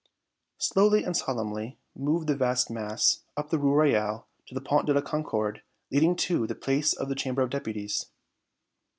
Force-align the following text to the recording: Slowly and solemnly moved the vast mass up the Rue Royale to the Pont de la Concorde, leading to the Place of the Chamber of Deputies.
Slowly 0.57 1.03
and 1.03 1.15
solemnly 1.15 1.77
moved 1.95 2.25
the 2.25 2.35
vast 2.35 2.71
mass 2.71 3.19
up 3.37 3.51
the 3.51 3.59
Rue 3.59 3.71
Royale 3.75 4.27
to 4.47 4.55
the 4.55 4.59
Pont 4.59 4.87
de 4.87 4.95
la 4.95 5.01
Concorde, 5.01 5.61
leading 5.91 6.15
to 6.15 6.47
the 6.47 6.55
Place 6.55 6.93
of 6.93 7.07
the 7.07 7.13
Chamber 7.13 7.43
of 7.43 7.51
Deputies. 7.51 8.07